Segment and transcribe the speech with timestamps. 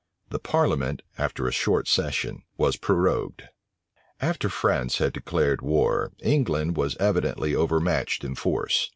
[0.31, 3.43] The parliament, after a short session, was prorogued.
[4.21, 8.89] {1666.} After France had declared war, England was evidently overmatched in force.